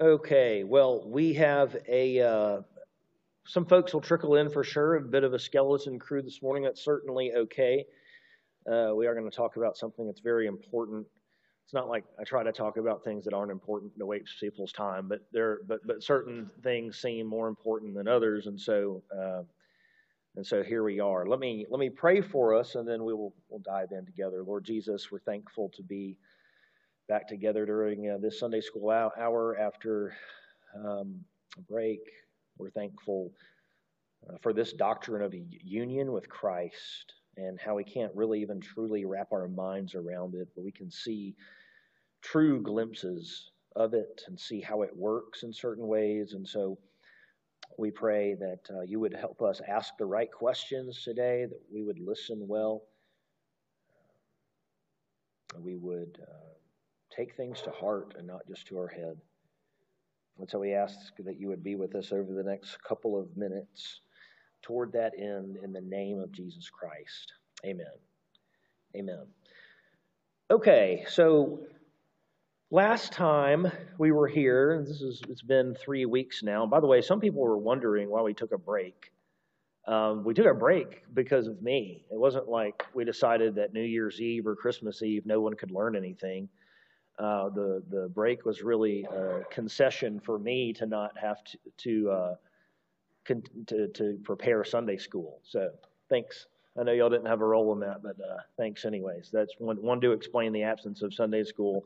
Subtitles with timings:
[0.00, 2.60] Okay, well, we have a uh,
[3.44, 4.94] some folks will trickle in for sure.
[4.94, 6.62] A bit of a skeleton crew this morning.
[6.62, 7.84] That's certainly okay.
[8.70, 11.04] Uh, we are going to talk about something that's very important.
[11.64, 14.70] It's not like I try to talk about things that aren't important to waste people's
[14.70, 19.42] time, but there, but but certain things seem more important than others, and so uh,
[20.36, 21.26] and so here we are.
[21.26, 24.44] Let me let me pray for us, and then we will we'll dive in together.
[24.44, 26.16] Lord Jesus, we're thankful to be
[27.08, 30.14] back together during uh, this Sunday school hour after
[30.76, 31.24] um,
[31.56, 32.00] a break.
[32.58, 33.32] We're thankful
[34.28, 35.34] uh, for this doctrine of
[35.64, 40.48] union with Christ and how we can't really even truly wrap our minds around it,
[40.54, 41.34] but we can see
[42.20, 46.34] true glimpses of it and see how it works in certain ways.
[46.34, 46.78] And so
[47.78, 51.84] we pray that uh, you would help us ask the right questions today, that we
[51.84, 52.82] would listen well,
[55.58, 56.18] we would.
[56.20, 56.47] Uh,
[57.18, 59.16] take things to heart and not just to our head.
[60.38, 63.36] And so we ask that you would be with us over the next couple of
[63.36, 64.00] minutes
[64.62, 67.32] toward that end in the name of Jesus Christ.
[67.66, 67.86] Amen.
[68.96, 69.26] Amen.
[70.50, 71.60] Okay, so
[72.70, 76.66] last time we were here, this is it's been three weeks now.
[76.66, 79.10] By the way, some people were wondering why we took a break.
[79.86, 82.04] Um, we took a break because of me.
[82.12, 85.70] It wasn't like we decided that New Year's Eve or Christmas Eve no one could
[85.70, 86.48] learn anything.
[87.18, 92.10] Uh, the the break was really a concession for me to not have to to,
[92.10, 92.34] uh,
[93.26, 95.40] con- to, to prepare Sunday school.
[95.42, 95.70] So
[96.08, 96.46] thanks.
[96.78, 99.30] I know y'all didn't have a role in that, but uh, thanks anyways.
[99.32, 101.84] That's one one to explain the absence of Sunday school.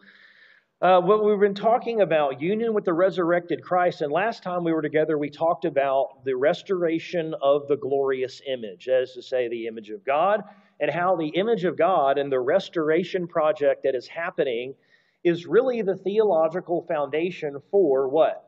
[0.82, 4.72] Uh, what we've been talking about union with the resurrected Christ, and last time we
[4.72, 9.68] were together, we talked about the restoration of the glorious image, as to say, the
[9.68, 10.42] image of God,
[10.80, 14.74] and how the image of God and the restoration project that is happening
[15.24, 18.44] is really the theological foundation for what?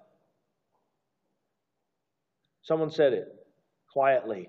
[2.62, 3.28] Someone said it
[3.92, 4.48] quietly.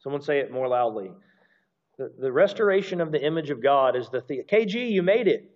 [0.00, 1.10] Someone say it more loudly.
[1.98, 5.50] The, the restoration of the image of God is the, the KG, you made it.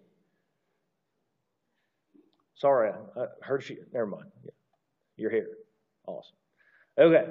[2.55, 3.85] Sorry, I heard you.
[3.93, 4.27] Never mind.
[5.17, 5.49] You're here.
[6.07, 6.37] Awesome.
[6.99, 7.25] Okay.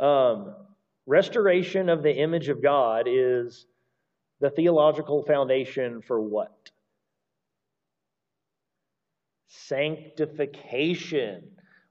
[0.00, 0.54] Um,
[1.06, 3.66] restoration of the image of God is
[4.40, 6.57] the theological foundation for what?
[9.68, 11.42] Sanctification.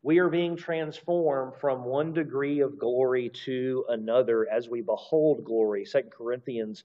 [0.04, 5.86] We are being transformed from one degree of glory to another as we behold glory.
[5.86, 6.84] 2 Corinthians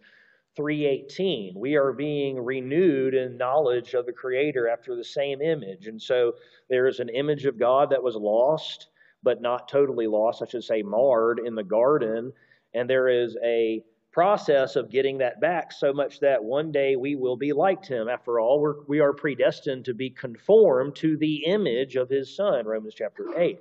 [0.58, 6.02] 3:18 we are being renewed in knowledge of the creator after the same image and
[6.02, 6.34] so
[6.69, 8.88] there is an image of God that was lost
[9.22, 12.34] but not totally lost I should say marred in the garden
[12.75, 13.82] and there is a
[14.12, 18.09] process of getting that back so much that one day we will be like him.
[18.09, 22.67] After all, we're, we are predestined to be conformed to the image of his son,
[22.67, 23.59] Romans chapter 8.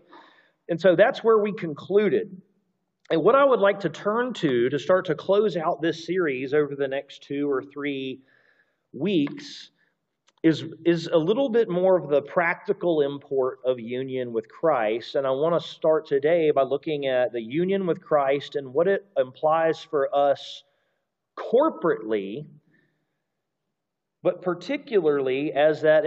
[0.70, 2.42] And so that's where we concluded.
[3.10, 6.54] And what I would like to turn to to start to close out this series
[6.54, 8.22] over the next two or three
[8.94, 9.72] weeks
[10.44, 15.16] is, is a little bit more of the practical import of union with Christ.
[15.16, 18.88] And I want to start today by looking at the union with Christ and what
[18.88, 20.64] it implies for us
[21.38, 22.48] corporately,
[24.24, 26.06] but particularly as that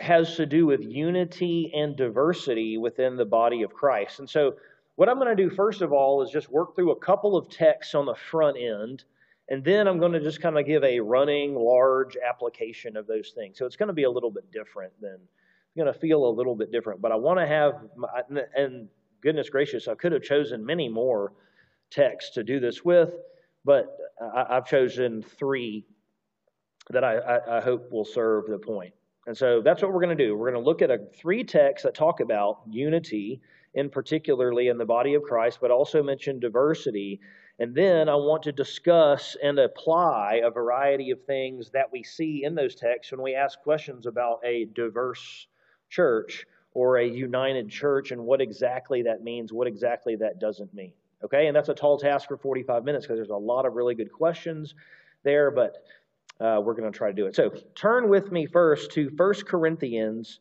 [0.00, 4.18] has to do with unity and diversity within the body of Christ.
[4.18, 4.54] And so,
[4.96, 7.50] what I'm going to do first of all is just work through a couple of
[7.50, 9.04] texts on the front end
[9.48, 13.32] and then I'm going to just kind of give a running, large application of those
[13.34, 13.58] things.
[13.58, 16.30] So it's going to be a little bit different than, it's going to feel a
[16.30, 17.00] little bit different.
[17.00, 18.08] But I want to have, my,
[18.56, 18.88] and
[19.22, 21.32] goodness gracious, I could have chosen many more
[21.90, 23.10] texts to do this with,
[23.64, 25.86] but I, have chosen three
[26.90, 28.94] that I, I, I hope will serve the point.
[29.28, 30.36] And so that's what we're going to do.
[30.36, 33.40] We're going to look at a, three texts that talk about unity,
[33.74, 37.20] in particularly in the body of Christ, but also mention diversity
[37.58, 42.44] and then I want to discuss and apply a variety of things that we see
[42.44, 45.46] in those texts when we ask questions about a diverse
[45.88, 50.92] church or a united church and what exactly that means, what exactly that doesn't mean.
[51.24, 53.94] Okay, and that's a tall task for 45 minutes because there's a lot of really
[53.94, 54.74] good questions
[55.22, 55.82] there, but
[56.38, 57.34] uh, we're going to try to do it.
[57.34, 60.40] So turn with me first to 1 Corinthians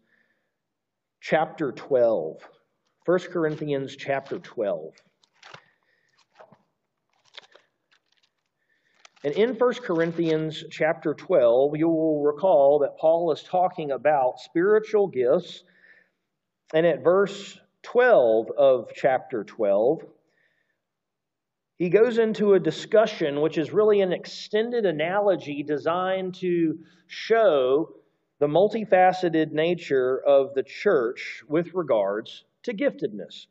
[1.22, 2.42] chapter 12.
[3.06, 4.94] 1 Corinthians chapter 12.
[9.26, 15.08] And in 1 Corinthians chapter 12, you will recall that Paul is talking about spiritual
[15.08, 15.64] gifts.
[16.76, 20.04] And at verse 12 of chapter 12,
[21.80, 26.78] he goes into a discussion which is really an extended analogy designed to
[27.08, 27.96] show
[28.38, 33.48] the multifaceted nature of the church with regards to giftedness.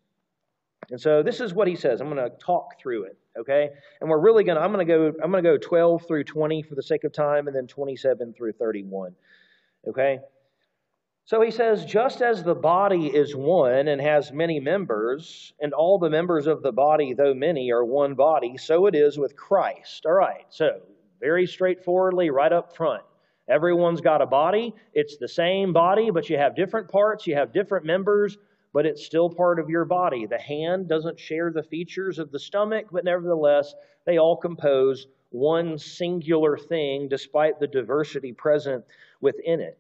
[0.93, 2.00] And so this is what he says.
[2.00, 3.71] I'm going to talk through it, okay?
[4.01, 6.25] And we're really going to I'm going to go I'm going to go 12 through
[6.25, 9.15] 20 for the sake of time and then 27 through 31.
[9.89, 10.19] Okay?
[11.27, 15.99] So he says, just as the body is one and has many members, and all
[15.99, 20.05] the members of the body, though many, are one body, so it is with Christ.
[20.05, 20.83] All right, so
[21.21, 23.03] very straightforwardly, right up front.
[23.49, 24.75] Everyone's got a body.
[24.93, 28.37] It's the same body, but you have different parts, you have different members,
[28.75, 30.26] but it's still part of your body.
[30.26, 33.73] The hand doesn't share the features of the stomach, but nevertheless,
[34.05, 38.85] they all compose one singular thing despite the diversity present
[39.21, 39.79] within it.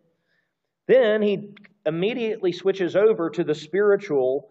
[0.86, 1.54] Then he
[1.84, 4.50] immediately switches over to the spiritual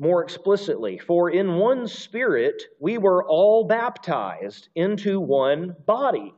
[0.00, 0.98] more explicitly.
[0.98, 6.34] For in one spirit we were all baptized into one body.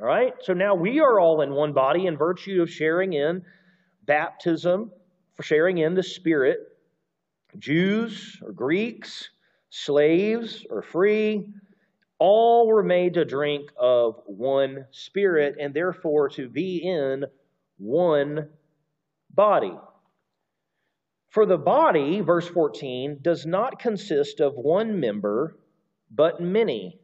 [0.00, 0.32] All right?
[0.40, 3.44] So now we are all in one body in virtue of sharing in
[4.06, 4.90] baptism,
[5.40, 6.60] sharing in the Spirit.
[7.58, 9.30] Jews or Greeks,
[9.70, 11.52] slaves or free,
[12.18, 17.24] all were made to drink of one Spirit and therefore to be in
[17.78, 18.48] one
[19.30, 19.76] body.
[21.28, 25.58] For the body, verse 14, does not consist of one member,
[26.10, 26.98] but many.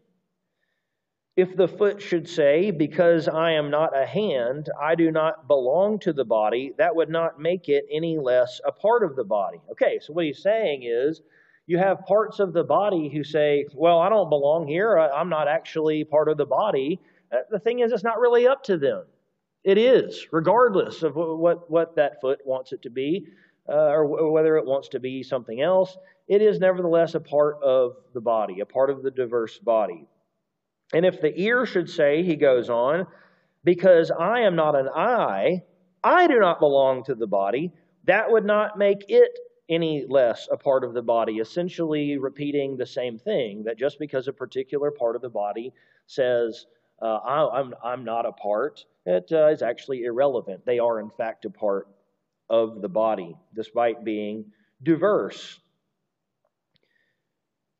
[1.34, 5.99] If the foot should say, Because I am not a hand, I do not belong
[6.00, 9.58] to the body, that would not make it any less a part of the body.
[9.70, 11.23] Okay, so what he's saying is,
[11.67, 15.49] you have parts of the body who say, Well, I don't belong here, I'm not
[15.49, 17.00] actually part of the body.
[17.32, 19.05] Uh, the thing is, it's not really up to them.
[19.64, 23.28] It is, regardless of what, what that foot wants it to be,
[23.69, 25.96] uh, or whether it wants to be something else.
[26.28, 30.06] It is nevertheless a part of the body, a part of the diverse body.
[30.92, 33.06] And if the ear should say, he goes on,
[33.64, 35.62] because I am not an eye,
[36.02, 37.72] I do not belong to the body,
[38.04, 42.86] that would not make it any less a part of the body, essentially repeating the
[42.86, 45.72] same thing that just because a particular part of the body
[46.06, 46.66] says,
[47.00, 50.66] uh, I, am I'm, I'm not a part, it uh, is actually irrelevant.
[50.66, 51.88] They are, in fact, a part
[52.50, 54.52] of the body, despite being
[54.82, 55.58] diverse.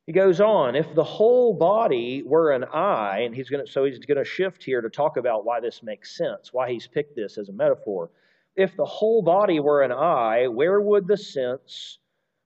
[0.06, 3.84] He goes on, if the whole body were an eye, and he's going to, so
[3.84, 7.14] he's going to shift here to talk about why this makes sense, why he's picked
[7.14, 8.10] this as a metaphor.
[8.56, 11.99] If the whole body were an eye, where would the sense,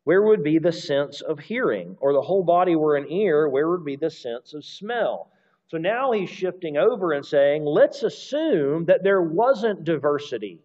[0.04, 1.96] where would be the sense of hearing?
[1.98, 5.32] Or the whole body were an ear, where would be the sense of smell?
[5.68, 10.60] So now he's shifting over and saying, let's assume that there wasn't diversity.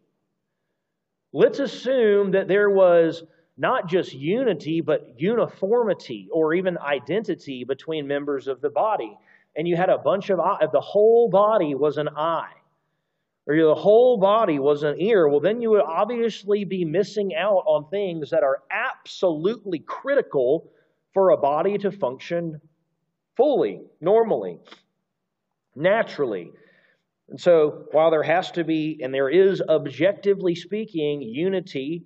[1.34, 3.24] Let's assume that there was
[3.62, 9.16] not just unity, but uniformity or even identity between members of the body.
[9.56, 10.40] And you had a bunch of,
[10.72, 12.54] the whole body was an eye,
[13.46, 17.64] or the whole body was an ear, well, then you would obviously be missing out
[17.68, 20.72] on things that are absolutely critical
[21.14, 22.60] for a body to function
[23.38, 24.58] fully, normally
[25.76, 26.52] naturally.
[27.30, 32.06] And so, while there has to be, and there is objectively speaking, unity,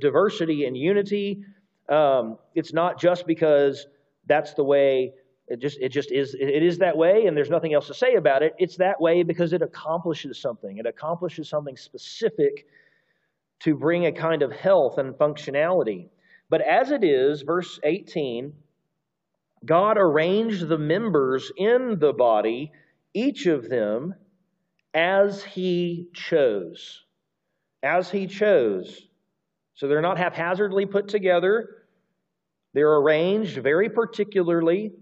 [0.00, 1.44] diversity and unity,
[1.88, 3.86] um, it's not just because
[4.26, 5.12] that's the way
[5.48, 8.14] it just it just is it is that way and there's nothing else to say
[8.14, 8.54] about it.
[8.58, 10.78] It's that way because it accomplishes something.
[10.78, 12.66] It accomplishes something specific
[13.60, 16.08] to bring a kind of health and functionality.
[16.48, 18.52] But as it is verse 18
[19.64, 22.72] God arranged the members in the body,
[23.14, 24.14] each of them,
[24.92, 27.04] as He chose.
[27.82, 29.08] As He chose.
[29.74, 31.82] So they're not haphazardly put together,
[32.74, 34.92] they're arranged very particularly.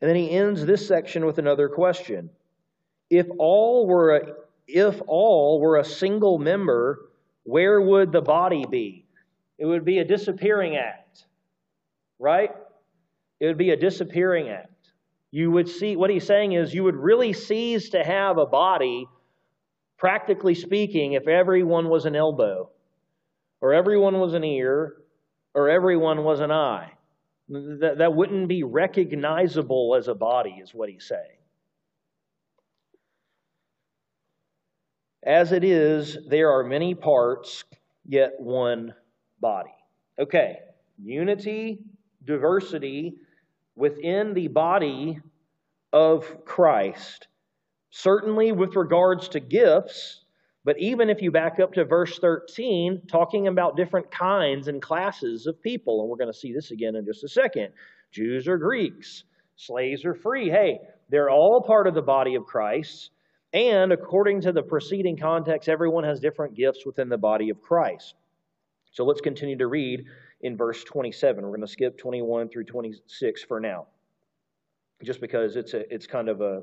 [0.00, 2.30] And then he ends this section with another question.
[3.10, 4.20] If all were a,
[4.66, 7.10] if all were a single member,
[7.44, 9.04] where would the body be?
[9.58, 11.26] It would be a disappearing act,
[12.18, 12.50] right?
[13.40, 14.68] It would be a disappearing act.
[15.30, 19.06] You would see, what he's saying is, you would really cease to have a body,
[20.00, 22.70] practically speaking, if everyone was an elbow,
[23.60, 24.96] or everyone was an ear,
[25.54, 26.90] or everyone was an eye.
[27.50, 31.36] That, that wouldn't be recognizable as a body, is what he's saying.
[35.22, 37.64] As it is, there are many parts,
[38.06, 38.94] yet one
[39.38, 39.74] body.
[40.18, 40.60] Okay,
[40.96, 41.84] unity,
[42.24, 43.16] diversity,
[43.76, 45.18] within the body
[45.92, 47.26] of Christ.
[47.90, 50.24] Certainly, with regards to gifts,
[50.64, 55.46] but even if you back up to verse 13, talking about different kinds and classes
[55.46, 57.70] of people, and we're going to see this again in just a second
[58.12, 59.24] Jews or Greeks,
[59.56, 60.50] slaves or free.
[60.50, 60.78] Hey,
[61.08, 63.10] they're all part of the body of Christ.
[63.52, 68.14] And according to the preceding context, everyone has different gifts within the body of Christ.
[68.92, 70.04] So let's continue to read
[70.40, 71.42] in verse 27.
[71.42, 73.86] We're going to skip 21 through 26 for now,
[75.02, 76.62] just because it's a, it's kind of a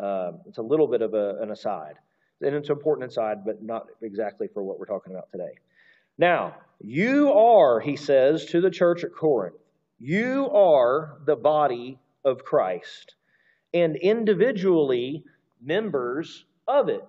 [0.00, 1.94] uh, it's a little bit of a, an aside,
[2.40, 5.52] and it's an important aside, but not exactly for what we're talking about today.
[6.18, 9.56] Now, you are, he says to the church at Corinth,
[9.98, 13.14] you are the body of Christ,
[13.72, 15.24] and individually
[15.62, 17.04] members of it.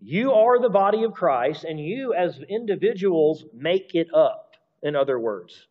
[0.00, 5.18] You are the body of Christ, and you as individuals make it up, in other
[5.18, 5.66] words.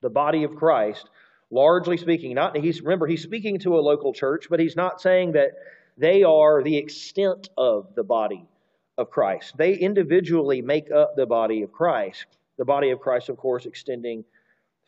[0.00, 1.08] The body of Christ,
[1.50, 5.32] largely speaking, not he's remember, he's speaking to a local church, but he's not saying
[5.32, 5.50] that
[5.98, 8.48] they are the extent of the body
[8.96, 9.56] of Christ.
[9.56, 12.26] They individually make up the body of Christ.
[12.56, 14.24] The body of Christ, of course, extending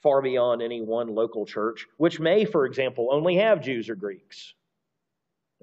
[0.02, 4.54] far beyond any one local church, which may, for example, only have Jews or Greeks.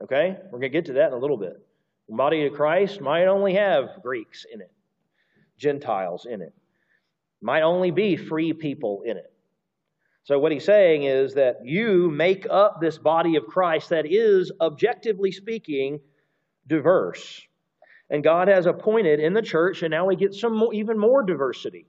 [0.04, 0.38] Okay?
[0.46, 1.60] We're going to get to that in a little bit.
[2.08, 4.72] The body of Christ might only have Greeks in it,
[5.58, 6.54] Gentiles in it,
[7.42, 9.34] might only be free people in it.
[10.28, 14.52] So, what he's saying is that you make up this body of Christ that is,
[14.60, 16.02] objectively speaking,
[16.68, 17.48] diverse.
[18.10, 21.24] And God has appointed in the church, and now we get some more, even more
[21.24, 21.88] diversity.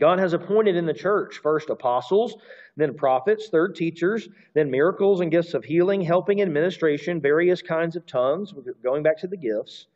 [0.00, 2.36] God has appointed in the church first apostles,
[2.76, 8.06] then prophets, third teachers, then miracles and gifts of healing, helping, administration, various kinds of
[8.06, 8.52] tongues,
[8.82, 9.86] going back to the gifts.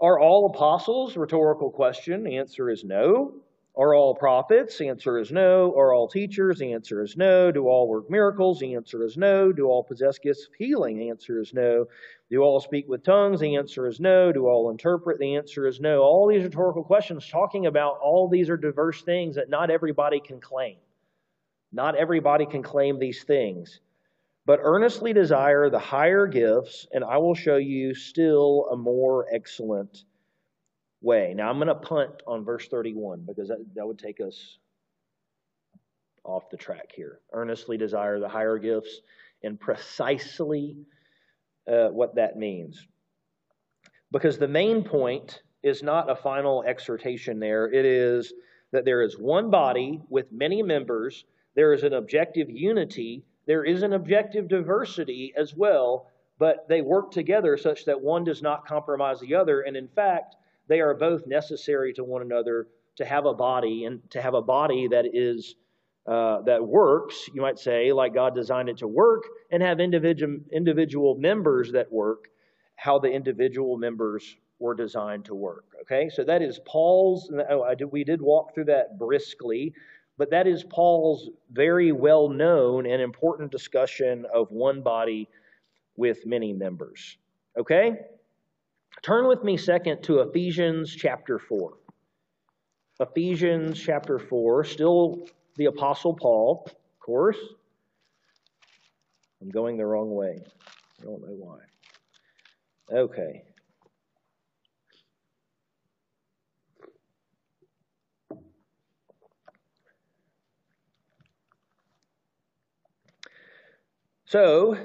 [0.00, 1.18] Are all apostles?
[1.18, 2.26] Rhetorical question.
[2.26, 3.42] Answer is no.
[3.74, 4.76] Are all prophets?
[4.76, 5.74] The answer is no.
[5.74, 6.58] Are all teachers?
[6.58, 7.50] The answer is no.
[7.50, 8.58] Do all work miracles?
[8.60, 9.50] The answer is no.
[9.50, 10.98] Do all possess gifts of healing?
[10.98, 11.86] The answer is no.
[12.30, 13.40] Do all speak with tongues?
[13.40, 14.30] The answer is no.
[14.30, 15.18] Do all interpret?
[15.18, 16.02] The answer is no.
[16.02, 20.38] All these rhetorical questions talking about all these are diverse things that not everybody can
[20.38, 20.76] claim.
[21.72, 23.80] Not everybody can claim these things.
[24.44, 30.04] But earnestly desire the higher gifts, and I will show you still a more excellent
[31.02, 31.34] way.
[31.36, 34.58] Now, I'm going to punt on verse 31 because that, that would take us
[36.24, 37.20] off the track here.
[37.32, 39.00] Earnestly desire the higher gifts
[39.42, 40.76] and precisely
[41.70, 42.86] uh, what that means.
[44.10, 48.32] Because the main point is not a final exhortation there, it is
[48.72, 53.82] that there is one body with many members, there is an objective unity, there is
[53.82, 56.06] an objective diversity as well,
[56.38, 59.62] but they work together such that one does not compromise the other.
[59.62, 60.36] And in fact,
[60.72, 64.40] they are both necessary to one another to have a body and to have a
[64.40, 65.54] body that is
[66.06, 70.38] uh, that works, you might say, like God designed it to work, and have individual
[70.50, 72.24] individual members that work,
[72.74, 75.66] how the individual members were designed to work.
[75.82, 77.30] Okay, so that is Paul's.
[77.50, 79.74] Oh, did, we did walk through that briskly,
[80.16, 85.28] but that is Paul's very well known and important discussion of one body
[85.96, 87.18] with many members.
[87.58, 87.98] Okay.
[89.02, 91.72] Turn with me second to Ephesians chapter 4.
[93.00, 97.38] Ephesians chapter 4, still the Apostle Paul, of course.
[99.40, 100.38] I'm going the wrong way.
[101.00, 101.58] I don't know why.
[102.92, 103.42] Okay.
[114.26, 114.78] So,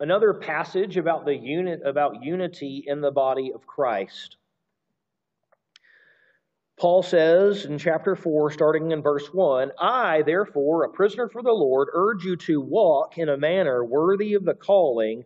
[0.00, 4.36] another passage about the unit about unity in the body of Christ.
[6.78, 11.52] Paul says in chapter 4, starting in verse 1 I, therefore, a prisoner for the
[11.52, 15.24] Lord, urge you to walk in a manner worthy of the calling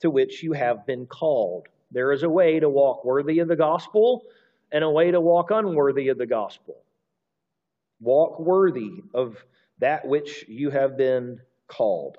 [0.00, 1.68] to which you have been called.
[1.92, 4.24] There is a way to walk worthy of the gospel
[4.72, 6.82] and a way to walk unworthy of the gospel.
[8.00, 9.36] Walk worthy of
[9.78, 12.18] that which you have been called.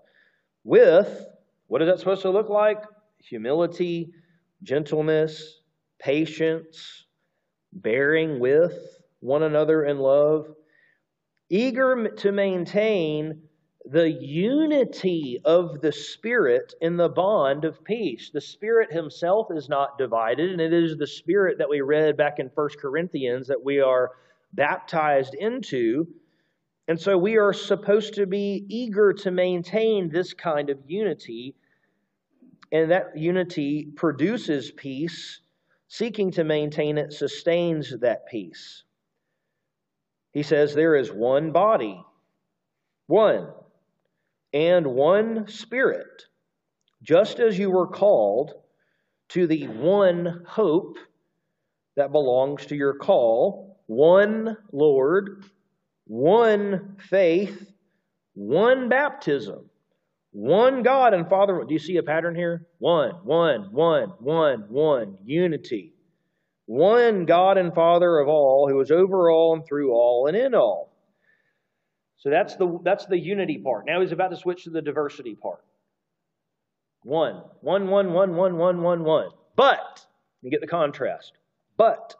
[0.63, 1.27] With
[1.71, 2.83] what is that supposed to look like?
[3.19, 4.11] Humility,
[4.61, 5.61] gentleness,
[5.99, 7.05] patience,
[7.71, 8.77] bearing with
[9.21, 10.53] one another in love,
[11.49, 13.43] eager to maintain
[13.85, 18.31] the unity of the Spirit in the bond of peace.
[18.33, 22.39] The Spirit Himself is not divided, and it is the Spirit that we read back
[22.39, 24.11] in 1 Corinthians that we are
[24.51, 26.05] baptized into.
[26.89, 31.55] And so we are supposed to be eager to maintain this kind of unity
[32.71, 35.39] and that unity produces peace.
[35.87, 38.83] Seeking to maintain it sustains that peace.
[40.31, 42.01] He says there is one body,
[43.07, 43.49] one,
[44.53, 46.27] and one spirit,
[47.03, 48.53] just as you were called
[49.29, 50.95] to the one hope
[51.97, 55.43] that belongs to your call, one Lord,
[56.05, 57.69] one faith,
[58.33, 59.70] one baptism
[60.31, 61.63] One God and Father.
[61.67, 62.67] Do you see a pattern here?
[62.79, 65.17] One, one, one, one, one.
[65.25, 65.93] Unity.
[66.65, 70.55] One God and Father of all, who is over all and through all and in
[70.55, 70.91] all.
[72.17, 73.85] So that's the that's the unity part.
[73.87, 75.63] Now he's about to switch to the diversity part.
[77.03, 79.31] One, one, one, one, one, one, one, one.
[79.55, 80.05] But
[80.41, 81.33] you get the contrast.
[81.77, 82.15] But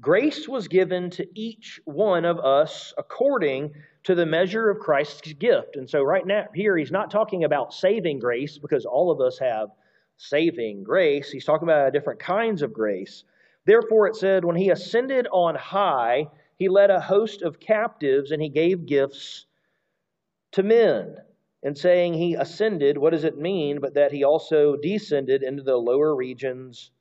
[0.00, 3.74] grace was given to each one of us according
[4.08, 5.76] to the measure of Christ's gift.
[5.76, 9.38] And so right now here he's not talking about saving grace because all of us
[9.38, 9.68] have
[10.16, 11.30] saving grace.
[11.30, 13.24] He's talking about different kinds of grace.
[13.66, 18.40] Therefore it said when he ascended on high, he led a host of captives and
[18.40, 19.44] he gave gifts
[20.52, 21.16] to men.
[21.62, 23.78] And saying he ascended, what does it mean?
[23.78, 26.92] But that he also descended into the lower regions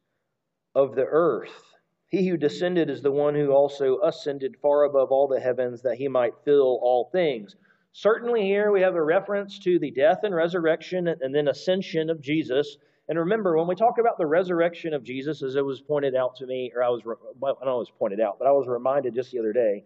[0.76, 1.67] of the earth.
[2.10, 5.98] He who descended is the one who also ascended far above all the heavens that
[5.98, 7.56] he might fill all things.
[7.92, 12.22] Certainly, here we have a reference to the death and resurrection and then ascension of
[12.22, 12.78] Jesus.
[13.10, 16.36] And remember, when we talk about the resurrection of Jesus, as it was pointed out
[16.38, 17.02] to me, or I was,
[17.40, 19.84] well, I know it was pointed out, but I was reminded just the other day,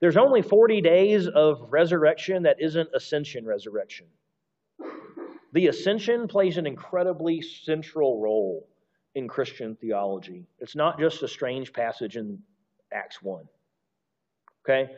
[0.00, 4.06] there's only 40 days of resurrection that isn't ascension resurrection.
[5.52, 8.68] The ascension plays an incredibly central role
[9.14, 10.46] in Christian theology.
[10.58, 12.38] It's not just a strange passage in
[12.92, 13.44] Acts 1.
[14.64, 14.90] Okay?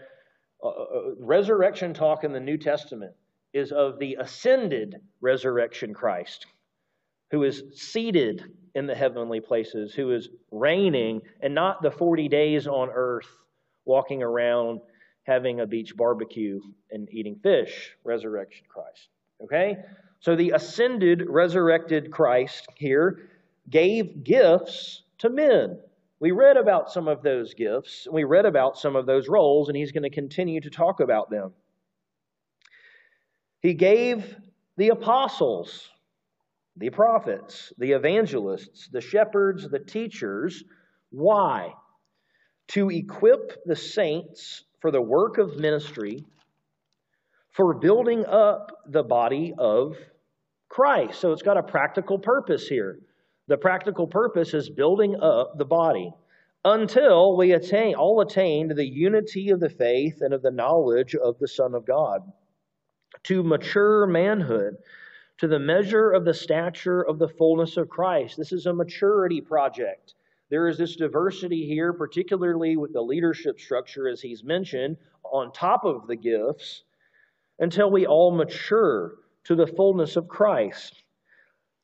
[0.63, 3.13] Uh, uh, uh resurrection talk in the New Testament
[3.53, 6.47] is of the ascended resurrection Christ
[7.31, 8.43] who is seated
[8.75, 13.29] in the heavenly places, who is reigning, and not the 40 days on earth
[13.85, 14.81] walking around
[15.25, 19.09] having a beach barbecue and eating fish, resurrection Christ.
[19.43, 19.77] Okay?
[20.21, 23.30] So the ascended, resurrected Christ here
[23.71, 25.79] gave gifts to men.
[26.19, 29.77] We read about some of those gifts, we read about some of those roles, and
[29.77, 31.53] he's going to continue to talk about them.
[33.63, 34.37] He gave
[34.77, 35.89] the apostles
[36.77, 40.65] the prophets, the evangelists, the shepherds, the teachers.
[41.11, 41.75] Why?
[42.69, 46.25] To equip the saints for the work of ministry,
[47.51, 49.97] for building up the body of
[50.69, 51.21] Christ.
[51.21, 53.01] So it's got a practical purpose here.
[53.51, 56.13] The practical purpose is building up the body
[56.65, 61.17] until we attain all attain to the unity of the faith and of the knowledge
[61.17, 62.23] of the Son of God,
[63.25, 64.77] to mature manhood
[65.39, 68.37] to the measure of the stature of the fullness of Christ.
[68.37, 70.15] This is a maturity project.
[70.49, 75.85] There is this diversity here, particularly with the leadership structure, as he's mentioned, on top
[75.85, 76.85] of the gifts,
[77.59, 81.03] until we all mature to the fullness of Christ.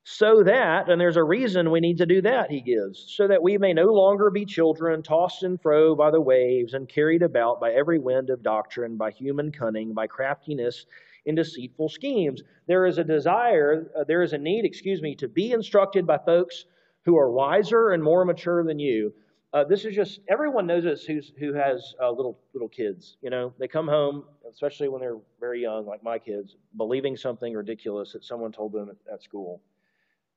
[0.09, 3.43] So that, and there's a reason we need to do that, he gives, so that
[3.43, 7.59] we may no longer be children tossed and fro by the waves and carried about
[7.59, 10.87] by every wind of doctrine, by human cunning, by craftiness
[11.25, 12.41] in deceitful schemes.
[12.69, 16.19] There is a desire, uh, there is a need, excuse me, to be instructed by
[16.19, 16.67] folks
[17.05, 19.13] who are wiser and more mature than you.
[19.53, 23.17] Uh, this is just everyone knows this who's, who has uh, little little kids.
[23.23, 27.55] You know, they come home, especially when they're very young, like my kids, believing something
[27.55, 29.61] ridiculous that someone told them at, at school.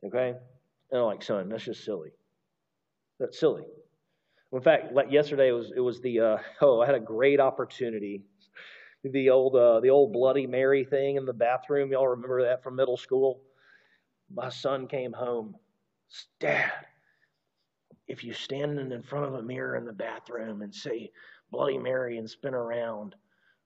[0.05, 0.37] Okay, and
[0.91, 2.11] they're like, "Son, that's just silly.
[3.19, 3.65] That's silly."
[4.51, 7.39] In fact, like yesterday it was it was the uh, oh I had a great
[7.39, 8.23] opportunity
[9.03, 11.91] the old uh, the old Bloody Mary thing in the bathroom.
[11.91, 13.41] Y'all remember that from middle school?
[14.33, 15.55] My son came home.
[16.39, 16.71] Dad,
[18.07, 21.11] if you stand in front of a mirror in the bathroom and say
[21.51, 23.15] Bloody Mary and spin around,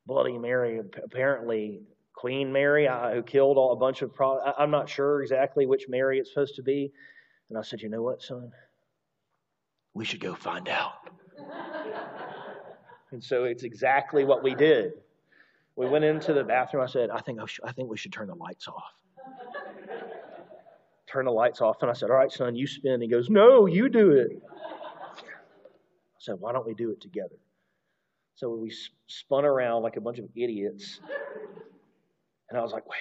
[0.06, 1.82] Bloody Mary, apparently
[2.14, 4.14] Queen Mary, uh, who killed all, a bunch of.
[4.14, 6.92] Pro- I'm not sure exactly which Mary it's supposed to be.
[7.50, 8.52] And I said, you know what, son?
[9.94, 11.10] We should go find out.
[13.12, 14.94] and so it's exactly what we did.
[15.76, 16.84] We went into the bathroom.
[16.84, 18.94] I said, I think, I, should, I think we should turn the lights off.
[21.08, 21.78] turn the lights off.
[21.82, 23.02] And I said, All right, son, you spin.
[23.02, 24.42] He goes, No, you do it.
[24.50, 27.38] I said, Why don't we do it together?
[28.36, 28.74] So we
[29.08, 31.00] spun around like a bunch of idiots.
[32.54, 33.00] And I was like, Wait,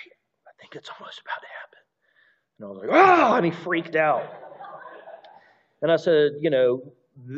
[0.48, 1.78] I think it's almost about to happen.
[2.58, 4.24] And I was like, Oh, and he freaked out.
[5.82, 6.82] And I said, You know,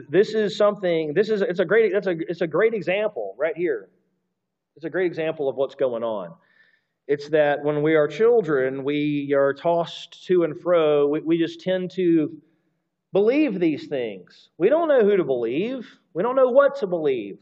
[0.08, 3.56] this is something, this is, it's a great, that's a, it's a great example right
[3.56, 3.88] here.
[4.76, 6.34] It's a great example of what's going on.
[7.08, 11.08] It's that when we are children, we are tossed to and fro.
[11.08, 12.30] We, we just tend to
[13.12, 14.50] believe these things.
[14.56, 17.38] We don't know who to believe, we don't know what to believe,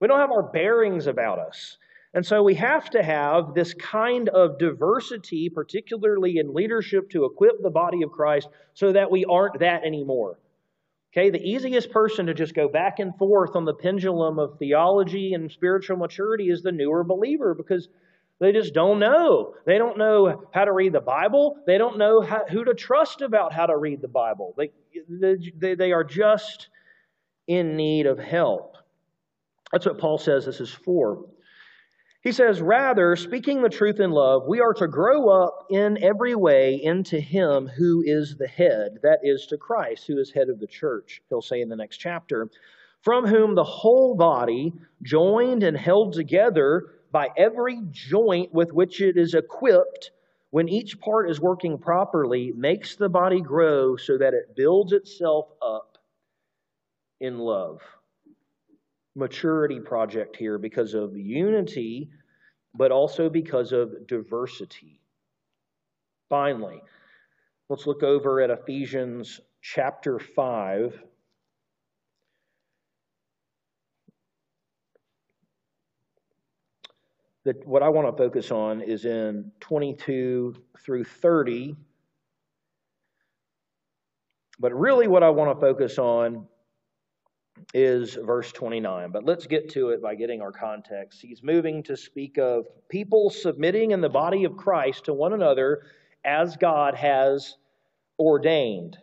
[0.00, 1.78] we don't have our bearings about us.
[2.14, 7.62] And so we have to have this kind of diversity, particularly in leadership, to equip
[7.62, 10.38] the body of Christ so that we aren't that anymore.
[11.12, 15.34] Okay, the easiest person to just go back and forth on the pendulum of theology
[15.34, 17.88] and spiritual maturity is the newer believer because
[18.40, 19.54] They just don't know.
[19.66, 21.58] They don't know how to read the Bible.
[21.66, 24.54] They don't know how, who to trust about how to read the Bible.
[24.56, 24.70] They,
[25.58, 26.68] they, they are just
[27.48, 28.76] in need of help.
[29.72, 31.26] That's what Paul says this is for.
[32.20, 36.34] He says, Rather, speaking the truth in love, we are to grow up in every
[36.34, 40.58] way into Him who is the head, that is, to Christ, who is head of
[40.58, 42.50] the church, he'll say in the next chapter,
[43.02, 49.16] from whom the whole body, joined and held together by every joint with which it
[49.16, 50.10] is equipped,
[50.50, 55.46] when each part is working properly, makes the body grow so that it builds itself
[55.62, 55.98] up
[57.20, 57.80] in love.
[59.14, 62.10] Maturity project here because of unity,
[62.74, 65.00] but also because of diversity.
[66.28, 66.80] Finally,
[67.68, 71.02] let's look over at Ephesians chapter 5
[77.48, 81.76] that what I want to focus on is in 22 through 30.
[84.60, 86.46] But really, what I want to focus on
[87.74, 89.10] is verse 29.
[89.10, 91.20] But let's get to it by getting our context.
[91.20, 95.82] He's moving to speak of people submitting in the body of Christ to one another
[96.24, 97.56] as God has
[98.18, 98.98] ordained.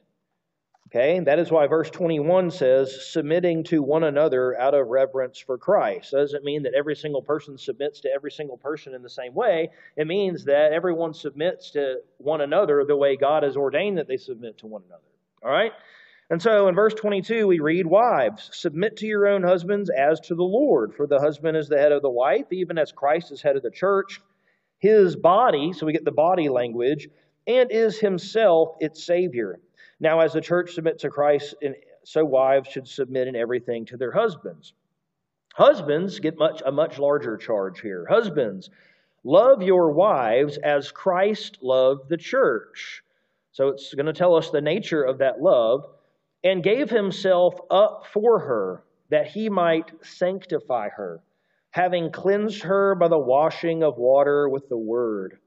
[0.88, 5.58] Okay, that is why verse 21 says, submitting to one another out of reverence for
[5.58, 6.12] Christ.
[6.12, 9.34] That doesn't mean that every single person submits to every single person in the same
[9.34, 9.72] way.
[9.98, 14.16] It means that everyone submits to one another the way God has ordained that they
[14.16, 15.04] submit to one another.
[15.44, 15.74] All right?
[16.30, 20.36] And so in verse 22, we read, Wives, submit to your own husbands as to
[20.36, 23.44] the Lord, for the husband is the head of the wife, even as Christ is
[23.44, 24.20] head of the church,
[24.80, 27.08] his body, so we get the body language,
[27.46, 29.60] and is himself its Savior.
[30.00, 31.54] Now, as the church submits to Christ,
[32.04, 34.74] so wives should submit in everything to their husbands.
[35.54, 38.06] Husbands get much a much larger charge here.
[38.10, 38.70] Husbands,
[39.24, 43.04] love your wives as Christ loved the church.
[43.52, 45.86] So it's going to tell us the nature of that love
[46.46, 51.20] and gave himself up for her that he might sanctify her,
[51.72, 55.40] having cleansed her by the washing of water with the word,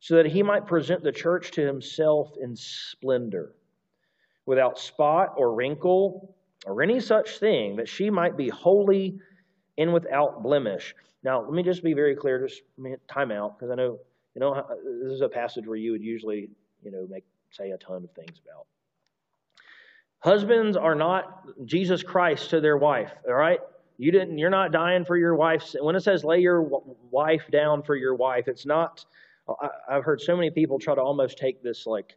[0.00, 3.54] so that he might present the church to himself in splendor
[4.46, 6.34] without spot or wrinkle
[6.66, 9.18] or any such thing, that she might be holy
[9.76, 10.94] and without blemish.
[11.22, 12.62] Now, let me just be very clear, just
[13.08, 13.98] time out, because I know,
[14.34, 14.66] you know,
[15.02, 16.48] this is a passage where you would usually,
[16.82, 18.66] you know, make say a ton of things about.
[20.24, 23.60] Husbands are not Jesus Christ to their wife, all right?
[23.98, 25.76] You didn't you're not dying for your wife.
[25.78, 26.62] When it says lay your
[27.10, 29.04] wife down for your wife, it's not
[29.86, 32.16] I've heard so many people try to almost take this like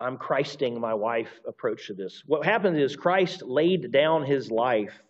[0.00, 2.24] I'm Christing my wife approach to this.
[2.26, 5.04] What happens is Christ laid down his life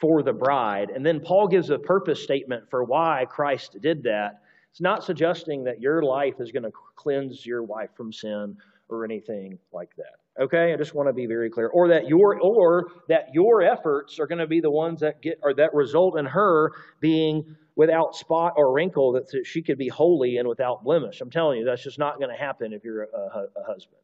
[0.00, 4.40] for the bride, and then Paul gives a purpose statement for why Christ did that.
[4.70, 8.56] It's not suggesting that your life is going to cleanse your wife from sin
[8.94, 10.42] or anything like that.
[10.42, 14.18] Okay, I just want to be very clear, or that your or that your efforts
[14.18, 18.14] are going to be the ones that get or that result in her being without
[18.14, 21.20] spot or wrinkle, that she could be holy and without blemish.
[21.20, 24.00] I'm telling you, that's just not going to happen if you're a, a husband.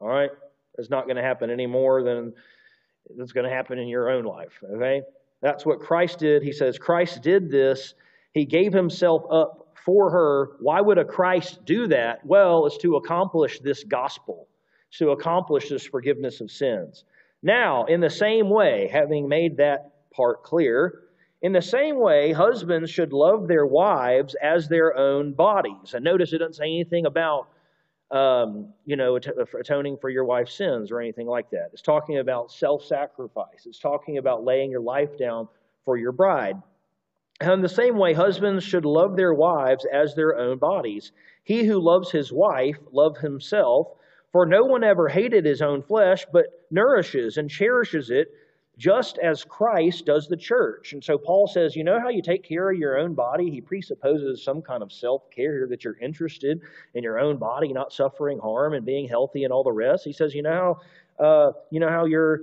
[0.00, 0.30] All right?
[0.78, 2.32] It's not going to happen any more than
[3.18, 4.58] it's going to happen in your own life.
[4.64, 5.02] Okay?
[5.42, 6.42] That's what Christ did.
[6.42, 7.94] He says, Christ did this.
[8.32, 10.56] He gave himself up for her.
[10.60, 12.24] Why would a Christ do that?
[12.24, 14.48] Well, it's to accomplish this gospel,
[14.98, 17.04] to accomplish this forgiveness of sins.
[17.42, 21.02] Now, in the same way, having made that part clear,
[21.42, 25.94] in the same way, husbands should love their wives as their own bodies.
[25.94, 27.48] And notice it doesn't say anything about
[28.10, 29.18] um, you know,
[29.58, 31.70] atoning for your wife's sins or anything like that.
[31.72, 35.48] It's talking about self sacrifice, it's talking about laying your life down
[35.84, 36.56] for your bride.
[37.40, 41.12] And in the same way, husbands should love their wives as their own bodies.
[41.42, 43.88] He who loves his wife loves himself,
[44.30, 48.28] for no one ever hated his own flesh, but nourishes and cherishes it
[48.76, 50.92] just as Christ does the church.
[50.92, 53.50] And so Paul says, you know how you take care of your own body?
[53.50, 56.60] He presupposes some kind of self care here that you're interested
[56.94, 60.04] in your own body, not suffering harm and being healthy and all the rest.
[60.04, 60.78] He says, you know
[61.18, 62.40] how, uh, you know how you're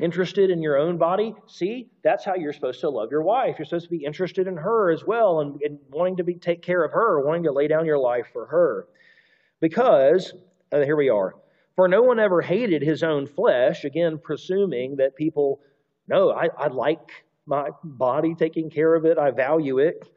[0.00, 1.34] interested in your own body?
[1.46, 3.56] See, that's how you're supposed to love your wife.
[3.58, 6.62] You're supposed to be interested in her as well and, and wanting to be, take
[6.62, 8.86] care of her, wanting to lay down your life for her.
[9.60, 10.34] Because,
[10.72, 11.34] uh, here we are.
[11.76, 15.60] For no one ever hated his own flesh, again, presuming that people,
[16.08, 20.08] no, I, I like my body, taking care of it, I value it.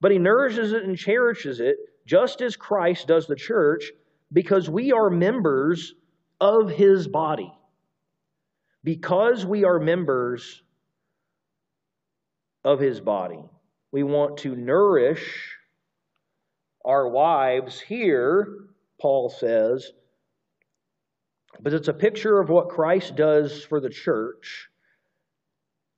[0.00, 3.90] But he nourishes it and cherishes it, just as Christ does the church,
[4.32, 5.94] because we are members
[6.40, 7.52] of his body.
[8.86, 10.62] Because we are members
[12.62, 13.42] of his body,
[13.90, 15.56] we want to nourish
[16.84, 18.46] our wives here,
[19.00, 19.90] Paul says,
[21.58, 24.68] but it's a picture of what Christ does for the church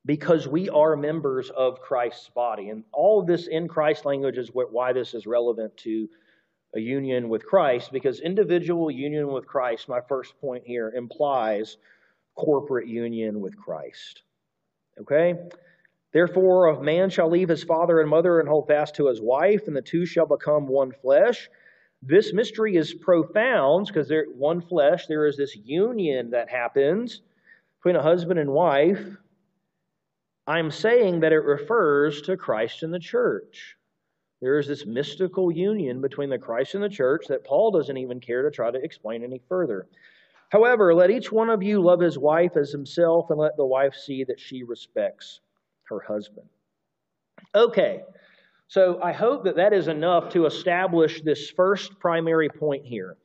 [0.03, 2.69] because we are members of Christ's body.
[2.69, 6.09] And all of this in Christ language is why this is relevant to
[6.75, 11.77] a union with Christ, because individual union with Christ, my first point here, implies
[12.39, 14.23] corporate union with Christ.
[14.99, 15.35] Okay?
[16.13, 19.67] Therefore, a man shall leave his father and mother and hold fast to his wife,
[19.67, 21.49] and the two shall become one flesh.
[22.01, 25.05] This mystery is profound because they're one flesh.
[25.05, 27.21] There is this union that happens
[27.77, 29.05] between a husband and wife.
[30.47, 33.75] I'm saying that it refers to Christ and the church.
[34.41, 38.21] There is this mystical union between the Christ and the church that Paul doesn't even
[38.21, 39.87] care to try to explain any further.
[40.49, 43.93] However, let each one of you love his wife as himself, and let the wife
[43.93, 45.41] see that she respects
[45.83, 46.47] her husband.
[47.53, 48.01] Okay,
[48.67, 53.17] so I hope that that is enough to establish this first primary point here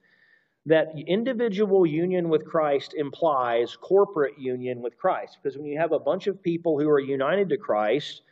[0.66, 5.38] that individual union with Christ implies corporate union with Christ.
[5.42, 8.22] Because when you have a bunch of people who are united to Christ,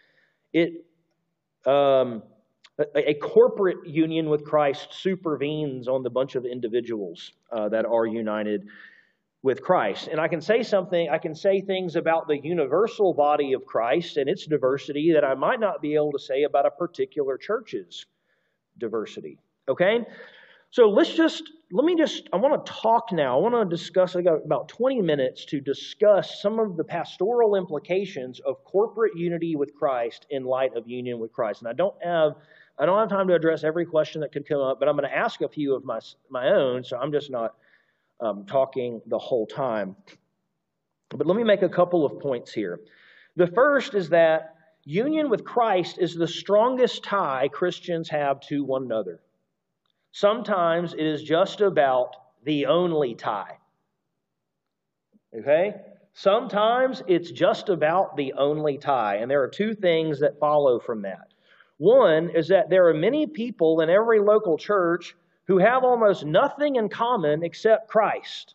[0.54, 0.86] it
[1.66, 2.22] um,
[2.78, 8.66] a, corporate union with Christ supervenes on the bunch of individuals uh, that are united
[9.42, 10.08] with Christ.
[10.08, 14.16] And I can say something, I can say things about the universal body of Christ
[14.16, 18.06] and its diversity that I might not be able to say about a particular church's
[18.78, 19.38] diversity.
[19.68, 20.04] Okay?
[20.70, 23.36] So let's just, let me just, I want to talk now.
[23.36, 27.56] I want to discuss, I got about 20 minutes to discuss some of the pastoral
[27.56, 31.60] implications of corporate unity with Christ in light of union with Christ.
[31.60, 32.36] And I don't have,
[32.82, 35.08] I don't have time to address every question that could come up, but I'm going
[35.08, 37.54] to ask a few of my, my own, so I'm just not
[38.18, 39.94] um, talking the whole time.
[41.10, 42.80] But let me make a couple of points here.
[43.36, 48.82] The first is that union with Christ is the strongest tie Christians have to one
[48.82, 49.20] another.
[50.10, 53.58] Sometimes it is just about the only tie.
[55.38, 55.76] Okay?
[56.14, 59.18] Sometimes it's just about the only tie.
[59.18, 61.31] And there are two things that follow from that.
[61.78, 66.76] One is that there are many people in every local church who have almost nothing
[66.76, 68.54] in common except Christ.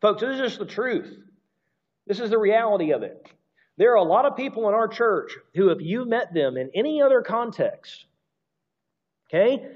[0.00, 1.18] Folks, this is just the truth.
[2.06, 3.26] This is the reality of it.
[3.76, 6.70] There are a lot of people in our church who, if you met them in
[6.74, 8.06] any other context,
[9.28, 9.66] okay,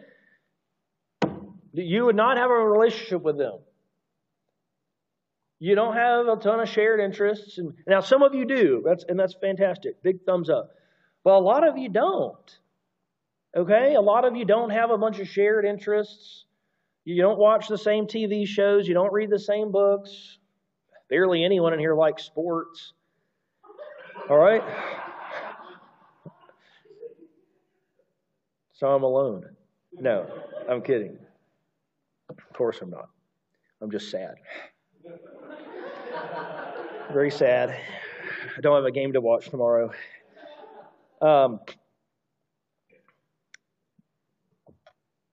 [1.72, 3.58] you would not have a relationship with them.
[5.58, 7.58] You don't have a ton of shared interests.
[7.58, 10.02] And now some of you do, that's, and that's fantastic.
[10.02, 10.70] Big thumbs up.
[11.22, 12.58] But a lot of you don't.
[13.56, 13.94] Okay?
[13.94, 16.44] A lot of you don't have a bunch of shared interests.
[17.04, 18.88] You don't watch the same TV shows.
[18.88, 20.38] You don't read the same books.
[21.08, 22.92] Barely anyone in here likes sports.
[24.28, 24.62] All right?
[28.72, 29.44] So I'm alone.
[29.92, 30.26] No,
[30.68, 31.16] I'm kidding.
[32.28, 33.08] Of course I'm not.
[33.80, 34.34] I'm just sad.
[37.12, 37.70] Very sad.
[38.56, 39.92] I don't have a game to watch tomorrow.
[41.20, 41.60] Um,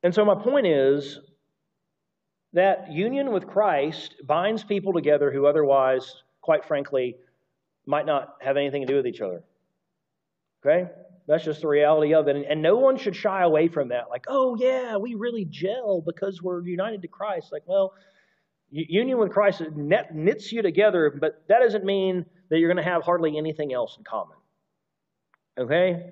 [0.03, 1.19] And so, my point is
[2.53, 7.17] that union with Christ binds people together who otherwise, quite frankly,
[7.85, 9.43] might not have anything to do with each other.
[10.65, 10.89] Okay?
[11.27, 12.45] That's just the reality of it.
[12.49, 14.09] And, no one should shy away from that.
[14.09, 17.51] Like, oh, yeah, we really gel because we're united to Christ.
[17.51, 17.93] Like, well,
[18.71, 23.03] union with Christ knits you together, but that doesn't mean that you're going to have
[23.03, 24.37] hardly anything else in common.
[25.57, 26.11] Okay?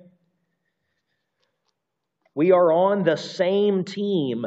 [2.35, 4.45] We are on the same team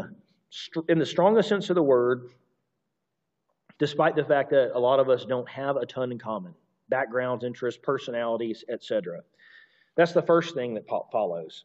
[0.88, 2.29] in the strongest sense of the word,
[3.79, 6.55] despite the fact that a lot of us don't have a ton in common
[6.88, 9.20] backgrounds, interests, personalities, etc.
[9.96, 11.64] That's the first thing that follows.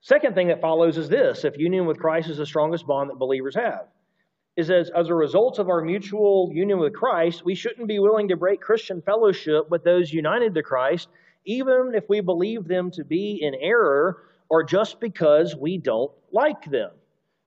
[0.00, 3.18] Second thing that follows is this if union with Christ is the strongest bond that
[3.18, 3.86] believers have,
[4.60, 8.28] is as, as a result of our mutual union with Christ, we shouldn't be willing
[8.28, 11.08] to break Christian fellowship with those united to Christ,
[11.46, 16.64] even if we believe them to be in error or just because we don't like
[16.70, 16.90] them.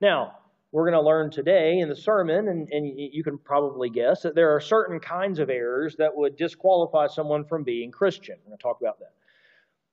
[0.02, 0.38] Now,
[0.72, 4.34] we're going to learn today in the sermon, and, and you can probably guess that
[4.34, 8.38] there are certain kinds of errors that would disqualify someone from being Christian.
[8.44, 9.14] We're going to talk about that.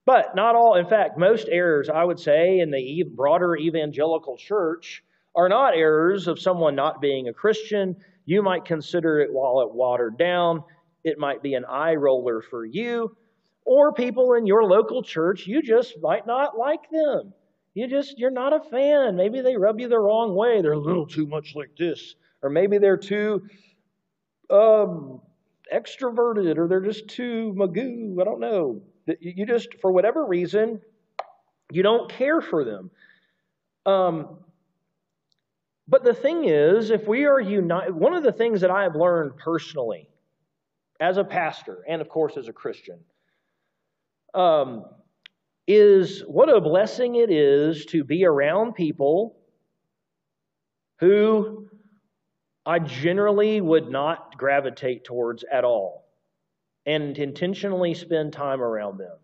[0.07, 5.03] But not all, in fact, most errors, I would say, in the broader evangelical church
[5.35, 7.95] are not errors of someone not being a Christian.
[8.25, 10.63] You might consider it while it watered down.
[11.03, 13.15] It might be an eye roller for you
[13.65, 17.33] or people in your local church, you just might not like them.
[17.73, 19.15] You just, you're not a fan.
[19.15, 20.61] Maybe they rub you the wrong way.
[20.61, 22.15] They're a little too much like this.
[22.41, 23.43] Or maybe they're too
[24.49, 25.21] um,
[25.73, 28.19] extroverted or they're just too magoo.
[28.19, 28.81] I don't know.
[29.19, 30.81] You just, for whatever reason,
[31.71, 32.91] you don't care for them.
[33.85, 34.39] Um,
[35.87, 38.95] but the thing is, if we are united, one of the things that I have
[38.95, 40.07] learned personally
[40.99, 42.99] as a pastor and, of course, as a Christian
[44.33, 44.85] um,
[45.67, 49.37] is what a blessing it is to be around people
[50.99, 51.67] who
[52.65, 56.05] I generally would not gravitate towards at all
[56.85, 59.17] and intentionally spend time around them.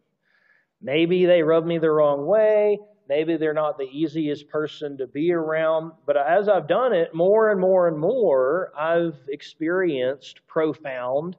[0.82, 2.80] Maybe they rub me the wrong way.
[3.10, 5.92] Maybe they're not the easiest person to be around.
[6.06, 11.38] But as I've done it more and more and more, I've experienced profound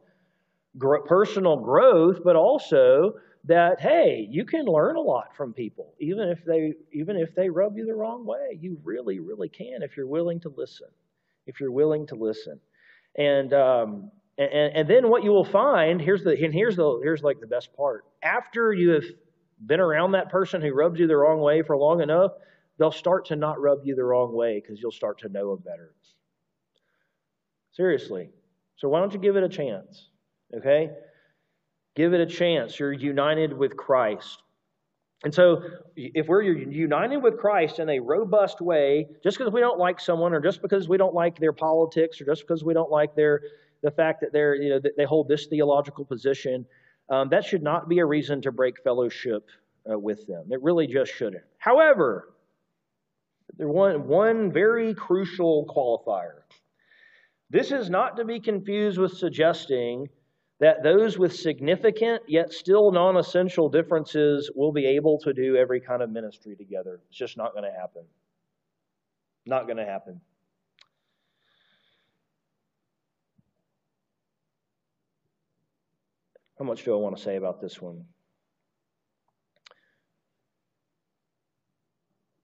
[1.07, 6.45] personal growth, but also that hey, you can learn a lot from people, even if
[6.45, 8.59] they even if they rub you the wrong way.
[8.61, 10.89] You really, really can if you're willing to listen.
[11.47, 12.61] If you're willing to listen,
[13.17, 17.23] and um, and, and then what you will find here's the and here's the here's
[17.23, 18.05] like the best part.
[18.23, 19.05] After you have
[19.66, 22.33] been around that person who rubs you the wrong way for long enough,
[22.79, 25.62] they'll start to not rub you the wrong way because you'll start to know them
[25.64, 25.94] better.
[27.73, 28.31] Seriously.
[28.77, 30.09] So why don't you give it a chance?
[30.57, 30.90] Okay?
[31.94, 32.79] Give it a chance.
[32.79, 34.42] You're united with Christ.
[35.25, 35.62] And so,
[35.97, 40.33] if we're united with Christ in a robust way, just because we don't like someone,
[40.33, 43.40] or just because we don't like their politics, or just because we don't like their
[43.83, 46.64] the fact that they're you know they hold this theological position,
[47.11, 49.49] um, that should not be a reason to break fellowship
[49.90, 50.47] uh, with them.
[50.51, 51.44] It really just shouldn't.
[51.59, 52.35] However,
[53.57, 56.42] there one one very crucial qualifier.
[57.51, 60.09] This is not to be confused with suggesting
[60.61, 65.81] that those with significant yet still non essential differences will be able to do every
[65.81, 67.01] kind of ministry together.
[67.09, 68.03] It's just not going to happen.
[69.47, 70.21] Not going to happen.
[76.59, 78.05] How much do I want to say about this one?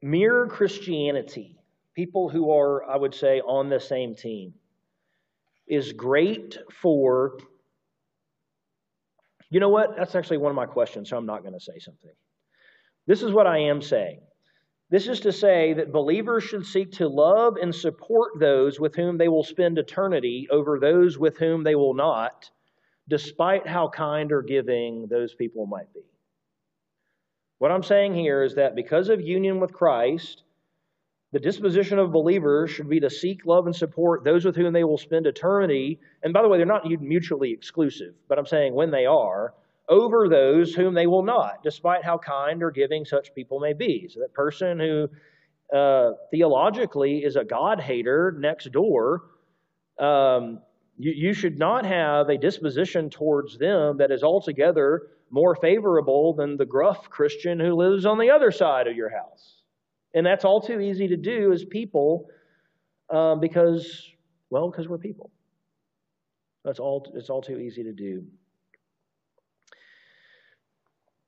[0.01, 1.59] Mere Christianity,
[1.95, 4.55] people who are, I would say, on the same team,
[5.67, 7.39] is great for
[9.51, 9.97] you know what?
[9.97, 12.11] That's actually one of my questions, so I'm not going to say something.
[13.07, 14.21] This is what I am saying.
[14.91, 19.17] This is to say that believers should seek to love and support those with whom
[19.17, 22.51] they will spend eternity over those with whom they will not,
[23.09, 26.01] despite how kind or giving those people might be.
[27.59, 30.43] What I'm saying here is that because of union with Christ,
[31.33, 34.85] the disposition of believers should be to seek, love, and support those with whom they
[34.85, 35.99] will spend eternity.
[36.23, 39.55] And by the way, they're not mutually exclusive, but I'm saying when they are,
[39.89, 44.09] over those whom they will not, despite how kind or giving such people may be.
[44.09, 45.09] So that person who
[45.77, 49.23] uh, theologically is a God hater next door,
[49.99, 50.61] um,
[50.97, 56.57] you, you should not have a disposition towards them that is altogether more favorable than
[56.57, 59.63] the gruff Christian who lives on the other side of your house.
[60.15, 62.29] And that's all too easy to do as people
[63.11, 64.11] um, because,
[64.51, 65.31] well, because we're people.
[66.65, 68.25] That's all, it's all too easy to do.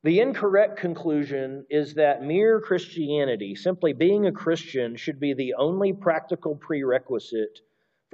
[0.04, 5.92] The incorrect conclusion is that mere Christianity, simply being a Christian, should be the only
[5.92, 7.58] practical prerequisite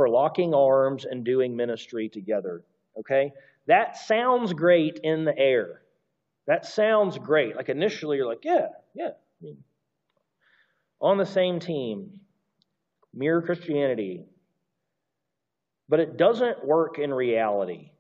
[0.02, 2.64] for locking arms and doing ministry together.
[2.98, 3.32] Okay?
[3.68, 5.82] That sounds great in the air.
[6.48, 7.54] That sounds great.
[7.54, 9.10] Like initially, you're like, yeah, yeah
[11.00, 12.20] on the same team,
[13.14, 14.24] mere Christianity.
[15.88, 17.90] But it doesn't work in reality.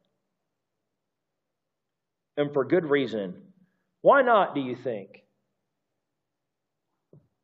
[2.36, 3.34] And for good reason.
[4.00, 5.22] Why not, do you think?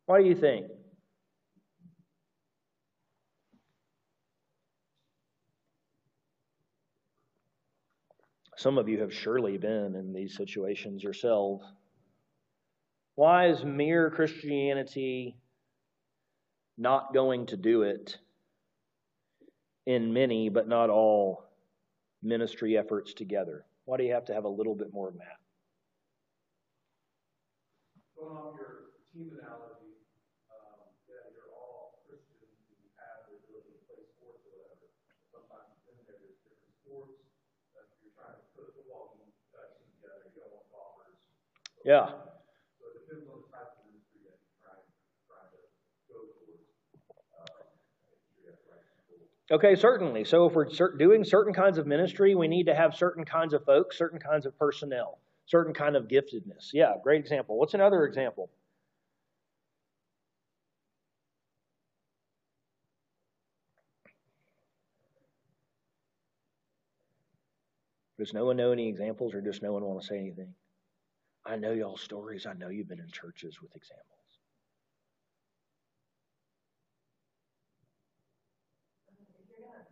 [0.06, 0.66] Why do you think?
[8.58, 11.62] Some of you have surely been in these situations yourself.
[13.14, 15.36] Why is mere Christianity
[16.76, 18.18] not going to do it
[19.86, 21.44] in many, but not all,
[22.20, 23.64] ministry efforts together?
[23.84, 25.38] Why do you have to have a little bit more of that?
[28.18, 30.02] Going off your team analogy,
[30.50, 34.90] um, yeah, you're all Christians who have the ability to play sports or whatever.
[35.30, 37.22] Sometimes in there, there's different sports.
[37.78, 41.14] If you're trying to put a football team together, you don't want golfers.
[41.85, 42.11] Yeah.
[49.51, 50.24] Okay, certainly.
[50.24, 50.68] So if we're
[50.99, 54.45] doing certain kinds of ministry, we need to have certain kinds of folks, certain kinds
[54.45, 56.70] of personnel, certain kind of giftedness.
[56.74, 57.57] Yeah, great example.
[57.59, 58.51] What's another example?
[68.18, 70.53] Does no one know any examples, or does no one want to say anything?
[71.45, 72.47] I know y'all stories.
[72.47, 74.39] I know you've been in churches with examples.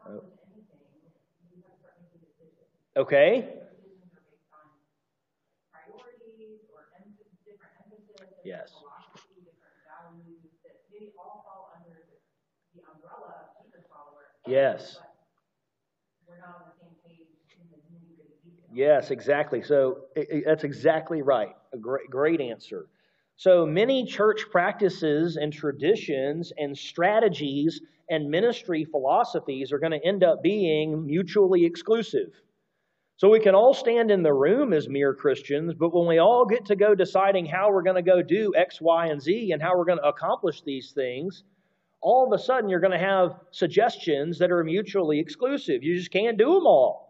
[0.07, 0.23] Oh.
[2.97, 3.63] Okay.
[8.45, 8.73] Yes.
[14.47, 14.99] Yes.
[18.77, 19.63] Yes, exactly.
[19.63, 20.01] So
[20.45, 21.57] that's exactly right.
[21.73, 22.89] A great, great answer.
[23.37, 30.23] So many church practices and traditions and strategies and ministry philosophies are going to end
[30.23, 32.29] up being mutually exclusive.
[33.17, 36.45] So we can all stand in the room as mere Christians, but when we all
[36.45, 39.63] get to go deciding how we're going to go do X, Y, and Z and
[39.63, 41.45] how we're going to accomplish these things,
[42.03, 45.83] all of a sudden you're going to have suggestions that are mutually exclusive.
[45.83, 47.06] You just can't do them all.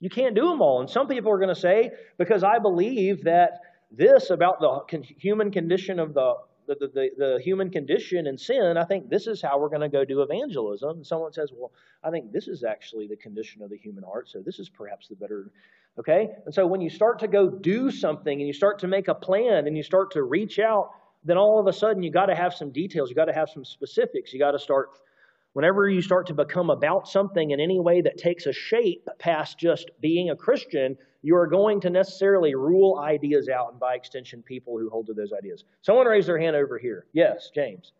[0.00, 0.80] You can't do them all.
[0.80, 5.50] And some people are going to say, because I believe that this about the human
[5.50, 6.34] condition of the
[6.68, 9.88] the, the, the, human condition and sin, I think this is how we're going to
[9.88, 10.98] go do evangelism.
[10.98, 11.72] And someone says, well,
[12.04, 15.08] I think this is actually the condition of the human heart, so this is perhaps
[15.08, 15.50] the better.
[15.98, 16.28] Okay?
[16.44, 19.14] And so when you start to go do something and you start to make a
[19.14, 20.90] plan and you start to reach out,
[21.24, 23.48] then all of a sudden you got to have some details, you got to have
[23.48, 24.90] some specifics, you got to start
[25.54, 29.58] Whenever you start to become about something in any way that takes a shape past
[29.58, 34.42] just being a Christian, you are going to necessarily rule ideas out, and by extension,
[34.42, 35.64] people who hold to those ideas.
[35.82, 37.06] Someone raised their hand over here.
[37.12, 37.92] Yes, James.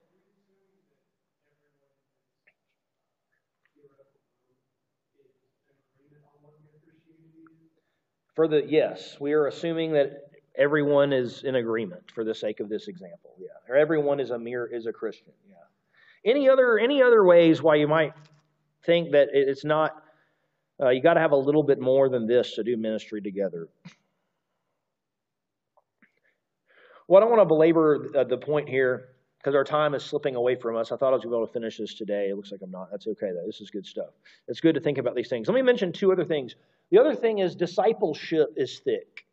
[8.37, 12.69] For the yes, we are assuming that everyone is in agreement for the sake of
[12.69, 13.35] this example.
[13.37, 15.33] Yeah, or everyone is a mere is a Christian.
[15.49, 15.57] Yeah.
[16.25, 18.13] Any other any other ways why you might
[18.85, 20.03] think that it's not
[20.81, 23.69] uh, you got to have a little bit more than this to do ministry together.
[27.09, 29.09] Well, I don't want to belabor uh, the point here
[29.39, 30.93] because our time is slipping away from us.
[30.93, 32.29] I thought I was going to be able to finish this today.
[32.29, 32.91] It looks like I'm not.
[32.91, 33.47] That's okay, though.
[33.47, 34.11] This is good stuff.
[34.47, 35.49] It's good to think about these things.
[35.49, 36.55] Let me mention two other things.
[36.91, 39.25] The other thing is discipleship is thick.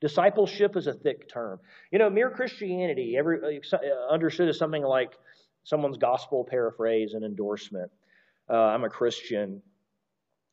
[0.00, 1.60] Discipleship is a thick term.
[1.90, 3.78] You know, mere Christianity, every uh,
[4.10, 5.12] understood as something like
[5.64, 7.90] someone's gospel paraphrase and endorsement.
[8.48, 9.62] Uh, I'm a Christian.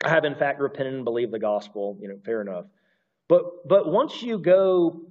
[0.03, 1.97] I have, in fact, repented and believed the gospel.
[2.01, 2.65] You know, fair enough.
[3.27, 5.01] But but once you go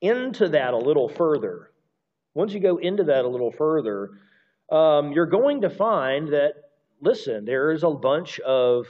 [0.00, 1.70] into that a little further,
[2.34, 4.10] once you go into that a little further,
[4.70, 6.52] um, you're going to find that
[7.00, 8.86] listen, there is a bunch of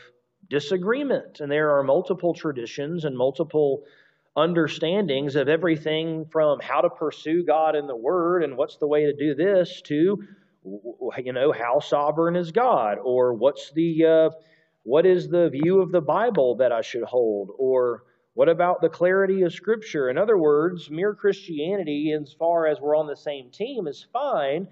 [0.51, 3.85] disagreement, and there are multiple traditions and multiple
[4.37, 9.05] understandings of everything from how to pursue God in the Word and what's the way
[9.05, 10.23] to do this to,
[11.19, 14.31] you know, how sovereign is God or what's the, uh,
[14.85, 18.05] what is the view of the Bible that I should hold or
[18.35, 20.09] what about the clarity of Scripture?
[20.09, 24.69] In other words, mere Christianity, as far as we're on the same team, is fine,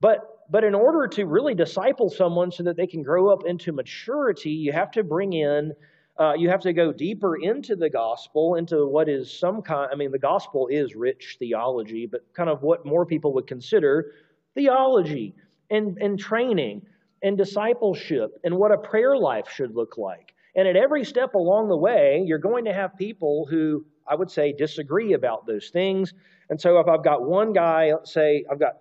[0.00, 3.72] but but in order to really disciple someone so that they can grow up into
[3.72, 5.72] maturity, you have to bring in
[6.18, 9.96] uh, you have to go deeper into the gospel, into what is some kind, I
[9.96, 14.12] mean, the gospel is rich theology, but kind of what more people would consider
[14.54, 15.34] theology
[15.70, 16.82] and, and training
[17.22, 20.34] and discipleship and what a prayer life should look like.
[20.56, 24.30] And at every step along the way, you're going to have people who I would
[24.30, 26.12] say disagree about those things.
[26.48, 28.78] And so if I've got one guy, say I've got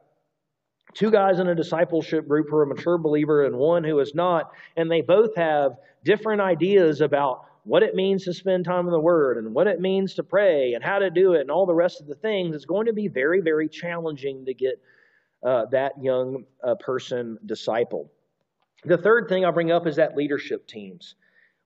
[0.94, 4.16] two guys in a discipleship group who are a mature believer and one who is
[4.16, 8.92] not, and they both have different ideas about what it means to spend time in
[8.92, 11.66] the Word and what it means to pray and how to do it and all
[11.66, 14.82] the rest of the things, it's going to be very, very challenging to get
[15.44, 18.10] uh, that young uh, person discipled.
[18.86, 21.16] The third thing I'll bring up is that leadership teams.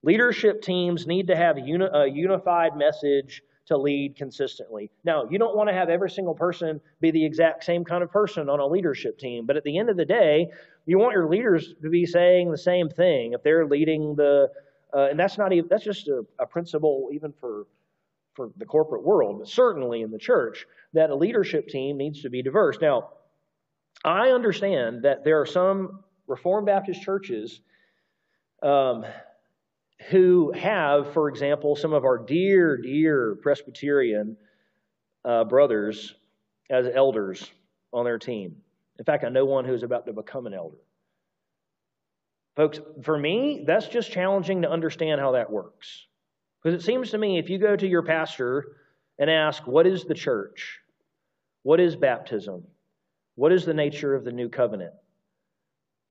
[0.02, 4.90] Leadership teams need to have uni- a unified message to lead consistently.
[5.04, 8.10] Now, you don't want to have every single person be the exact same kind of
[8.10, 10.50] person on a leadership team, but at the end of the day,
[10.86, 13.32] you want your leaders to be saying the same thing.
[13.32, 14.50] If they're leading the,
[14.92, 17.66] uh, and that's not even, that's just a, a principle even for
[18.34, 22.30] for the corporate world, but certainly in the church, that a leadership team needs to
[22.30, 22.76] be diverse.
[22.80, 23.10] Now,
[24.04, 27.60] I understand that there are some Reformed Baptist churches
[28.62, 29.04] um,
[30.10, 34.36] who have, for example, some of our dear, dear Presbyterian
[35.24, 36.14] uh, brothers
[36.70, 37.50] as elders
[37.92, 38.56] on their team.
[38.98, 40.76] In fact, I know one who's about to become an elder.
[42.56, 46.06] Folks, for me, that's just challenging to understand how that works.
[46.62, 48.76] Because it seems to me if you go to your pastor
[49.18, 50.80] and ask, What is the church?
[51.62, 52.64] What is baptism?
[53.36, 54.92] What is the nature of the new covenant?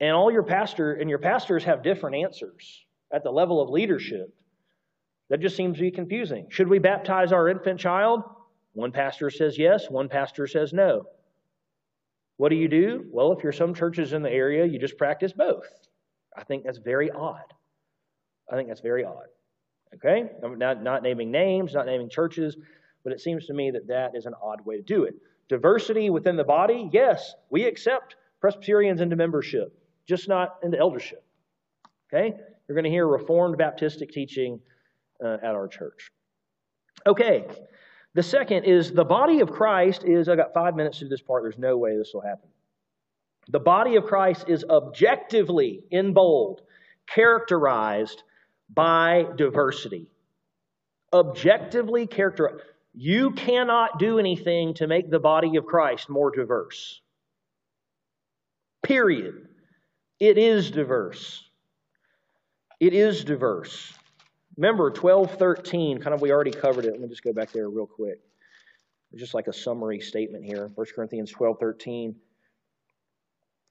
[0.00, 2.84] And all your pastor and your pastors have different answers
[3.14, 4.34] at the level of leadership.
[5.30, 6.46] That just seems to be confusing.
[6.50, 8.22] Should we baptize our infant child?
[8.72, 11.06] One pastor says yes, one pastor says no.
[12.36, 13.06] What do you do?
[13.10, 15.66] Well, if you're some churches in the area, you just practice both.
[16.36, 17.54] I think that's very odd.
[18.50, 19.28] I think that's very odd.
[19.94, 20.28] Okay?
[20.42, 22.56] I'm not, not naming names, not naming churches,
[23.04, 25.14] but it seems to me that that is an odd way to do it.
[25.48, 31.24] Diversity within the body, yes, we accept Presbyterians into membership, just not into eldership.
[32.12, 32.34] Okay?
[32.68, 34.60] You're going to hear Reformed Baptistic teaching
[35.22, 36.10] uh, at our church.
[37.06, 37.44] Okay,
[38.14, 41.42] the second is the body of Christ is, I've got five minutes to this part,
[41.42, 42.48] there's no way this will happen.
[43.48, 46.62] The body of Christ is objectively, in bold,
[47.06, 48.22] characterized
[48.72, 50.06] by diversity.
[51.12, 52.62] Objectively characterized.
[52.94, 57.00] You cannot do anything to make the body of Christ more diverse.
[58.82, 59.48] Period.
[60.20, 61.42] It is diverse.
[62.84, 63.94] It is diverse.
[64.58, 66.90] Remember, 12, 13, kind of we already covered it.
[66.90, 68.20] Let me just go back there real quick.
[69.14, 70.70] Just like a summary statement here.
[70.74, 72.14] 1 Corinthians 12, 13.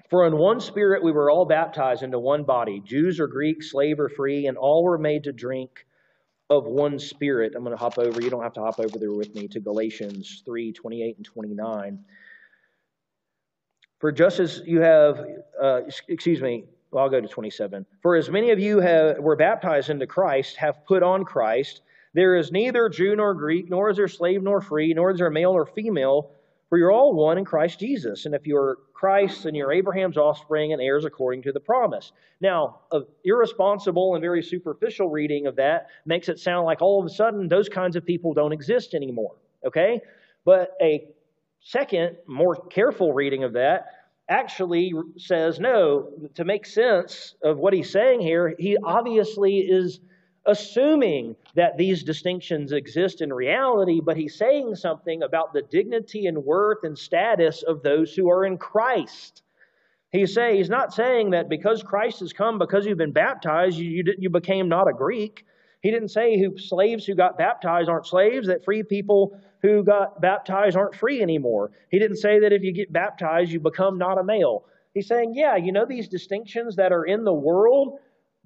[0.09, 3.99] For in one spirit we were all baptized into one body, Jews or Greeks, slave
[3.99, 5.86] or free, and all were made to drink
[6.49, 7.53] of one spirit.
[7.55, 8.20] I'm going to hop over.
[8.20, 11.99] You don't have to hop over there with me to Galatians 3, 28 and 29.
[13.99, 15.24] For just as you have,
[15.61, 16.64] uh, excuse me,
[16.94, 17.86] well, I'll go to 27.
[18.02, 21.82] For as many of you have, were baptized into Christ, have put on Christ.
[22.14, 25.30] There is neither Jew nor Greek, nor is there slave nor free, nor is there
[25.30, 26.32] male or female,
[26.70, 28.26] for you're all one in Christ Jesus.
[28.26, 32.12] And if you're Christ, then you're Abraham's offspring and heirs according to the promise.
[32.39, 37.06] Now, an irresponsible and very superficial reading of that makes it sound like all of
[37.06, 39.36] a sudden those kinds of people don't exist anymore.
[39.66, 40.02] Okay?
[40.46, 41.08] But a
[41.62, 43.88] second, more careful reading of that
[44.30, 50.00] actually says no, to make sense of what he's saying here, he obviously is
[50.46, 56.38] assuming that these distinctions exist in reality, but he's saying something about the dignity and
[56.38, 59.42] worth and status of those who are in Christ.
[60.12, 63.90] He's saying he's not saying that because Christ has come, because you've been baptized, you,
[63.90, 65.46] you, you became not a Greek.
[65.84, 70.22] He didn't say who slaves who got baptized aren't slaves, that free people who got
[70.22, 71.72] baptized aren't free anymore.
[71.92, 74.64] He didn't say that if you get baptized, you become not a male.
[74.94, 78.00] He's saying, yeah, you know these distinctions that are in the world?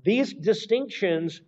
[0.04, 1.42] These distinctions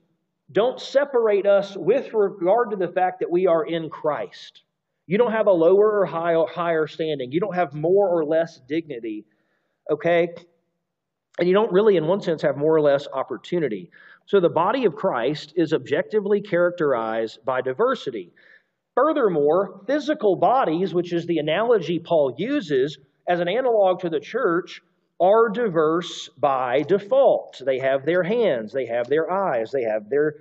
[0.52, 4.62] don't separate us with regard to the fact that we are in Christ.
[5.08, 7.32] You don't have a lower or higher standing.
[7.32, 9.26] You don't have more or less dignity,
[9.90, 10.30] okay?
[11.40, 13.90] And you don't really, in one sense, have more or less opportunity.
[14.30, 18.32] So the body of Christ is objectively characterized by diversity.
[18.94, 24.84] Furthermore, physical bodies, which is the analogy Paul uses as an analog to the church,
[25.20, 27.60] are diverse by default.
[27.66, 30.36] They have their hands, they have their eyes, they have their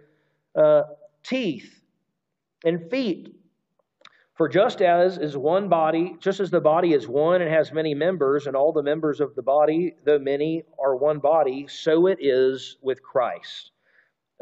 [0.54, 0.82] uh,
[1.22, 1.80] teeth
[2.66, 3.34] and feet.
[4.34, 7.94] For just as is one body, just as the body is one and has many
[7.94, 12.18] members, and all the members of the body, though many, are one body, so it
[12.20, 13.72] is with Christ.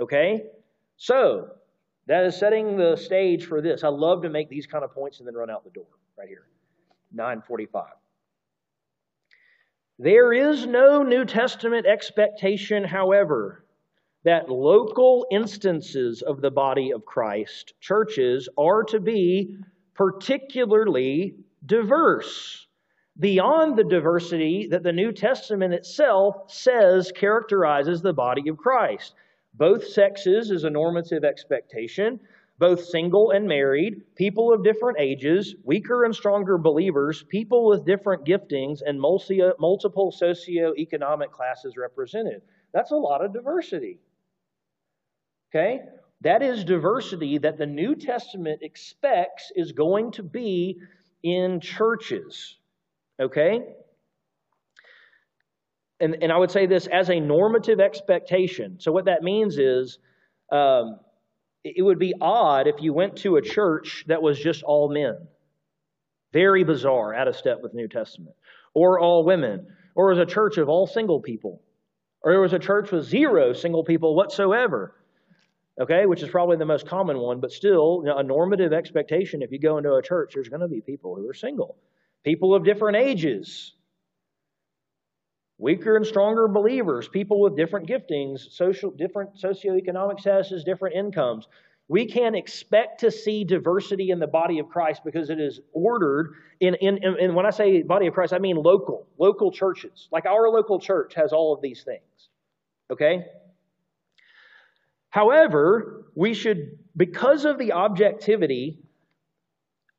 [0.01, 0.45] Okay?
[0.97, 1.49] So,
[2.07, 3.83] that is setting the stage for this.
[3.83, 5.87] I love to make these kind of points and then run out the door
[6.17, 6.47] right here.
[7.13, 7.85] 945.
[9.99, 13.65] There is no New Testament expectation, however,
[14.25, 19.57] that local instances of the body of Christ, churches, are to be
[19.95, 22.67] particularly diverse
[23.19, 29.15] beyond the diversity that the New Testament itself says characterizes the body of Christ.
[29.57, 32.21] Both sexes is a normative expectation.
[32.59, 38.25] Both single and married, people of different ages, weaker and stronger believers, people with different
[38.25, 42.41] giftings, and multiple socioeconomic classes represented.
[42.73, 44.01] That's a lot of diversity.
[45.51, 45.81] Okay?
[46.23, 50.81] That is diversity that the New Testament expects is going to be
[51.23, 52.57] in churches.
[53.21, 53.75] Okay?
[56.01, 58.79] And, and I would say this as a normative expectation.
[58.81, 59.99] So, what that means is
[60.53, 60.99] um,
[61.65, 65.17] it would be odd if you went to a church that was just all men.
[66.33, 68.37] Very bizarre, out of step with New Testament.
[68.75, 69.67] Or all women.
[69.95, 71.63] Or was a church of all single people.
[72.23, 74.95] Or there was a church with zero single people whatsoever.
[75.81, 79.43] Okay, which is probably the most common one, but still you know, a normative expectation.
[79.43, 81.77] If you go into a church, there's going to be people who are single,
[82.25, 83.75] people of different ages,
[85.59, 91.49] weaker and stronger believers, people with different giftings, social, different socioeconomic statuses, different incomes.
[91.89, 96.35] We can expect to see diversity in the body of Christ because it is ordered
[96.61, 100.09] in, in, in, when I say body of Christ, I mean local, local churches.
[100.11, 102.03] Like our local church has all of these things.
[102.91, 103.25] Okay?
[105.11, 108.81] However, we should, because of the objectivity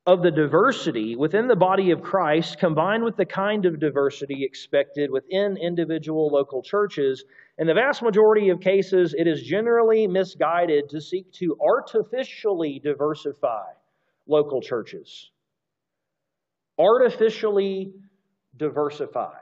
[0.07, 5.11] of the diversity within the body of Christ, combined with the kind of diversity expected
[5.11, 7.25] within individual local churches,
[7.57, 13.65] in the vast majority of cases, it is generally misguided to seek to artificially diversify
[14.27, 15.29] local churches.
[16.79, 17.91] Artificially
[18.55, 19.33] diversify.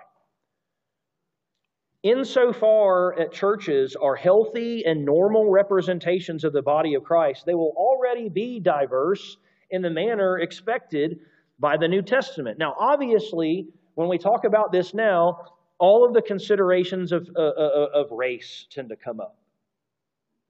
[2.01, 7.73] Insofar at churches are healthy and normal representations of the body of Christ, they will
[7.77, 9.37] already be diverse
[9.71, 11.19] in the manner expected
[11.59, 12.57] by the New Testament.
[12.57, 15.39] Now, obviously, when we talk about this now,
[15.77, 19.37] all of the considerations of, uh, uh, of race tend to come up.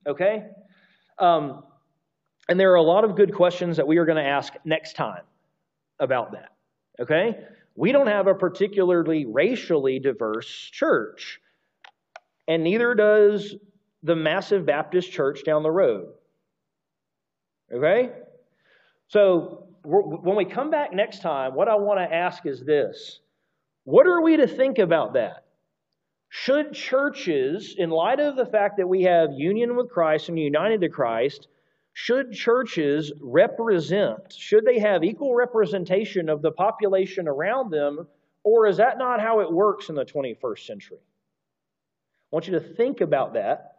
[0.07, 0.43] Okay?
[1.17, 1.63] Um,
[2.47, 4.93] and there are a lot of good questions that we are going to ask next
[4.93, 5.23] time
[5.99, 6.51] about that.
[6.99, 7.39] Okay?
[7.75, 11.39] We don't have a particularly racially diverse church
[12.47, 13.55] and neither does
[14.03, 16.13] the massive Baptist church down the road.
[17.73, 18.11] Okay?
[19.07, 23.19] So, when we come back next time, what I want to ask is this
[23.83, 25.45] What are we to think about that?
[26.29, 30.81] Should churches, in light of the fact that we have union with Christ and united
[30.81, 31.47] to Christ,
[31.93, 38.05] should churches represent, should they have equal representation of the population around them,
[38.43, 40.97] or is that not how it works in the 21st century?
[40.99, 43.77] I want you to think about that,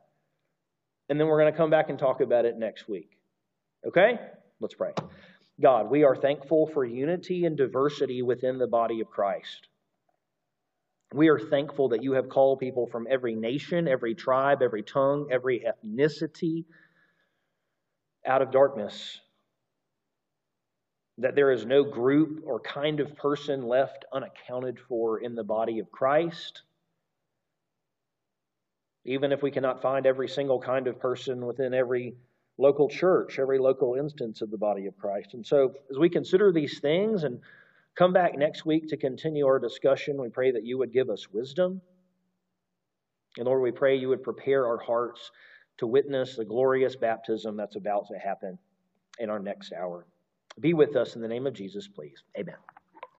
[1.10, 3.18] and then we're going to come back and talk about it next week.
[3.86, 4.18] Okay?
[4.60, 4.92] Let's pray.
[5.60, 9.68] God, we are thankful for unity and diversity within the body of Christ.
[11.14, 15.28] We are thankful that you have called people from every nation, every tribe, every tongue,
[15.30, 16.64] every ethnicity
[18.26, 19.20] out of darkness.
[21.18, 25.78] That there is no group or kind of person left unaccounted for in the body
[25.78, 26.62] of Christ
[29.06, 32.16] even if we cannot find every single kind of person within every
[32.58, 35.34] local church, every local instance of the body of Christ.
[35.34, 37.40] And so, as we consider these things and
[37.94, 41.30] come back next week to continue our discussion, we pray that you would give us
[41.32, 41.80] wisdom.
[43.36, 45.30] And Lord, we pray you would prepare our hearts
[45.78, 48.58] to witness the glorious baptism that's about to happen
[49.18, 50.06] in our next hour.
[50.58, 52.22] Be with us in the name of Jesus, please.
[52.38, 52.56] Amen.